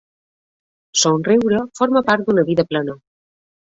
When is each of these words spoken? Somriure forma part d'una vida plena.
Somriure 1.03 1.63
forma 1.83 2.05
part 2.11 2.29
d'una 2.29 2.49
vida 2.53 2.71
plena. 2.75 3.03